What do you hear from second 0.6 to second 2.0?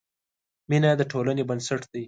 مینه د ټولنې بنسټ دی.